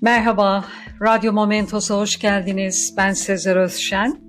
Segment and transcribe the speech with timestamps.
[0.00, 0.64] Merhaba,
[1.02, 2.94] Radyo Momentos'a hoş geldiniz.
[2.96, 4.20] Ben Sezer Özşen.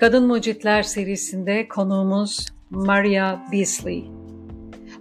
[0.00, 4.10] Kadın Mucitler serisinde konuğumuz Maria Beasley.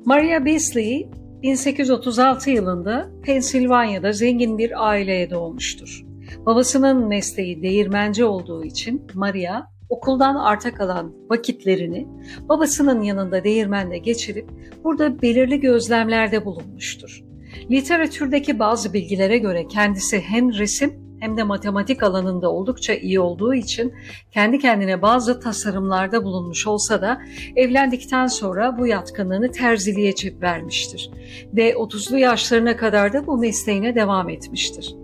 [0.05, 1.09] Maria Beasley,
[1.43, 6.05] 1836 yılında Pensilvanya'da zengin bir aileye doğmuştur.
[6.45, 12.07] Babasının mesleği değirmenci olduğu için Maria okuldan arta kalan vakitlerini
[12.49, 14.49] babasının yanında değirmende geçirip
[14.83, 17.28] burada belirli gözlemlerde bulunmuştur.
[17.71, 23.93] Literatürdeki bazı bilgilere göre kendisi hem resim hem de matematik alanında oldukça iyi olduğu için
[24.31, 27.21] kendi kendine bazı tasarımlarda bulunmuş olsa da
[27.55, 31.11] evlendikten sonra bu yatkınlığını terziliğe vermiştir
[31.53, 34.95] ve 30'lu yaşlarına kadar da bu mesleğine devam etmiştir.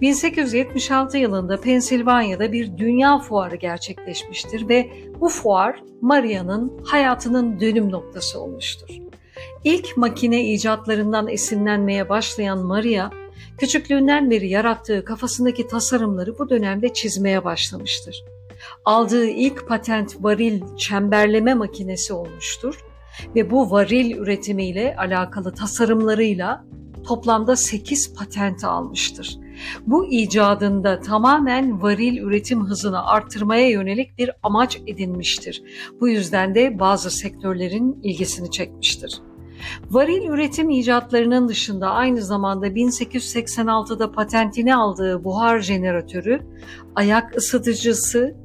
[0.00, 4.90] 1876 yılında Pensilvanya'da bir dünya fuarı gerçekleşmiştir ve
[5.20, 8.88] bu fuar Maria'nın hayatının dönüm noktası olmuştur.
[9.64, 13.10] İlk makine icatlarından esinlenmeye başlayan Maria,
[13.58, 18.24] küçüklüğünden beri yarattığı kafasındaki tasarımları bu dönemde çizmeye başlamıştır.
[18.84, 22.84] Aldığı ilk patent varil çemberleme makinesi olmuştur
[23.34, 26.64] ve bu varil üretimiyle alakalı tasarımlarıyla
[27.06, 29.38] toplamda 8 patent almıştır.
[29.86, 35.62] Bu icadında tamamen varil üretim hızını arttırmaya yönelik bir amaç edinmiştir.
[36.00, 39.20] Bu yüzden de bazı sektörlerin ilgisini çekmiştir.
[39.90, 46.40] Varil üretim icatlarının dışında aynı zamanda 1886'da patentini aldığı buhar jeneratörü,
[46.94, 48.36] ayak ısıtıcısı,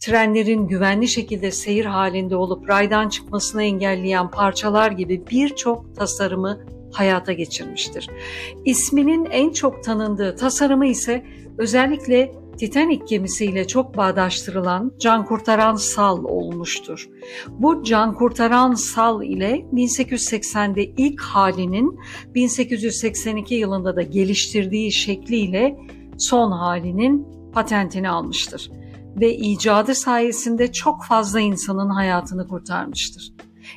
[0.00, 6.60] trenlerin güvenli şekilde seyir halinde olup raydan çıkmasını engelleyen parçalar gibi birçok tasarımı
[6.92, 8.10] hayata geçirmiştir.
[8.64, 11.24] İsminin en çok tanındığı tasarımı ise
[11.58, 17.08] özellikle Titanic gemisiyle çok bağdaştırılan can kurtaran sal olmuştur.
[17.48, 21.98] Bu can kurtaran sal ile 1880'de ilk halinin
[22.34, 25.76] 1882 yılında da geliştirdiği şekliyle
[26.18, 28.70] son halinin patentini almıştır
[29.20, 33.32] ve icadı sayesinde çok fazla insanın hayatını kurtarmıştır.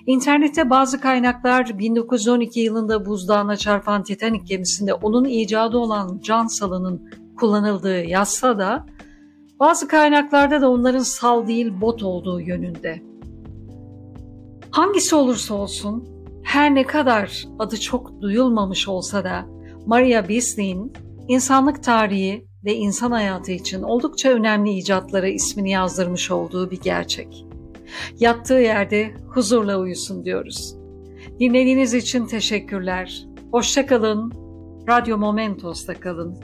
[0.06, 8.04] İnternette bazı kaynaklar 1912 yılında buzdağına çarpan Titanic gemisinde onun icadı olan can salının kullanıldığı
[8.04, 8.86] yazsa da
[9.60, 13.02] bazı kaynaklarda da onların sal değil bot olduğu yönünde.
[14.72, 19.46] Hangisi olursa olsun her ne kadar adı çok duyulmamış olsa da
[19.86, 20.94] Maria Beasley'in
[21.28, 27.46] insanlık tarihi ve insan hayatı için oldukça önemli icatlara ismini yazdırmış olduğu bir gerçek.
[28.20, 30.76] Yattığı yerde huzurla uyusun diyoruz.
[31.40, 33.26] Dinlediğiniz için teşekkürler.
[33.52, 34.32] Hoşçakalın.
[34.90, 36.38] Radyo Momentos'ta kalın.